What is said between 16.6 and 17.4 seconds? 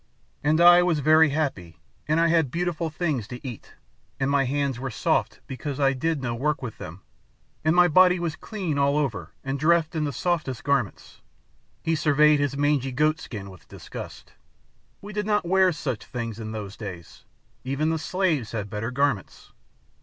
days.